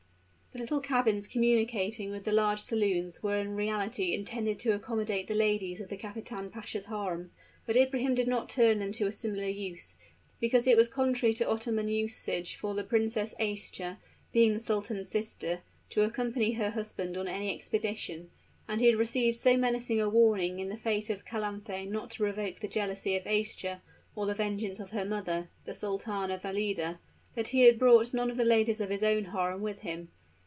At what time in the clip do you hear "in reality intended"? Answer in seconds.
3.39-4.59